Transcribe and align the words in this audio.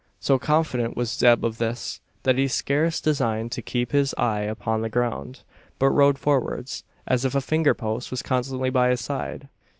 So 0.19 0.39
confident 0.39 0.97
was 0.97 1.11
Zeb 1.11 1.45
of 1.45 1.59
this, 1.59 2.01
that 2.23 2.35
he 2.39 2.47
scarce 2.47 2.99
deigned 2.99 3.51
to 3.51 3.61
keep 3.61 3.91
his 3.91 4.15
eye 4.17 4.39
upon 4.39 4.81
the 4.81 4.89
ground; 4.89 5.41
but 5.77 5.89
rode 5.91 6.17
forwards, 6.17 6.83
as 7.05 7.23
if 7.23 7.35
a 7.35 7.39
finger 7.39 7.75
post 7.75 8.09
was 8.09 8.23
constantly 8.23 8.71
by 8.71 8.89
his 8.89 9.01
side. 9.01 9.47